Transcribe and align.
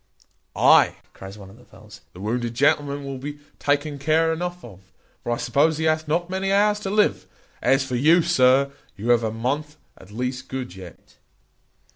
"Ay," 0.55 0.95
cries 1.13 1.37
one 1.37 1.51
of 1.51 1.59
the 1.59 1.63
fellows, 1.63 2.01
"the 2.13 2.19
wounded 2.19 2.55
gentleman 2.55 3.03
will 3.05 3.19
be 3.19 3.37
taken 3.59 3.99
care 3.99 4.33
enough 4.33 4.65
of; 4.65 4.81
for 5.21 5.31
I 5.31 5.37
suppose 5.37 5.77
he 5.77 5.85
hath 5.85 6.07
not 6.07 6.27
many 6.27 6.51
hours 6.51 6.79
to 6.79 6.89
live. 6.89 7.27
As 7.61 7.85
for 7.85 7.95
you, 7.95 8.23
sir, 8.23 8.71
you 8.97 9.09
have 9.11 9.21
a 9.21 9.29
month 9.29 9.77
at 9.95 10.09
least 10.09 10.47
good 10.47 10.75
yet." 10.75 11.17